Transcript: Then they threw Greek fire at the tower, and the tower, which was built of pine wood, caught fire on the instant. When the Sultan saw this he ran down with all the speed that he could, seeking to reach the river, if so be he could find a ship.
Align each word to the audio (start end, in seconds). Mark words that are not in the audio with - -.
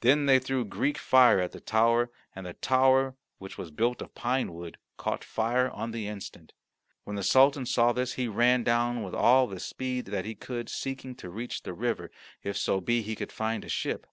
Then 0.00 0.26
they 0.26 0.40
threw 0.40 0.64
Greek 0.64 0.98
fire 0.98 1.38
at 1.38 1.52
the 1.52 1.60
tower, 1.60 2.10
and 2.34 2.44
the 2.44 2.54
tower, 2.54 3.14
which 3.38 3.56
was 3.56 3.70
built 3.70 4.02
of 4.02 4.12
pine 4.16 4.52
wood, 4.52 4.78
caught 4.96 5.22
fire 5.22 5.70
on 5.70 5.92
the 5.92 6.08
instant. 6.08 6.54
When 7.04 7.14
the 7.14 7.22
Sultan 7.22 7.64
saw 7.64 7.92
this 7.92 8.14
he 8.14 8.26
ran 8.26 8.64
down 8.64 9.04
with 9.04 9.14
all 9.14 9.46
the 9.46 9.60
speed 9.60 10.06
that 10.06 10.24
he 10.24 10.34
could, 10.34 10.68
seeking 10.68 11.14
to 11.18 11.30
reach 11.30 11.62
the 11.62 11.72
river, 11.72 12.10
if 12.42 12.56
so 12.58 12.80
be 12.80 13.00
he 13.02 13.14
could 13.14 13.30
find 13.30 13.64
a 13.64 13.68
ship. 13.68 14.08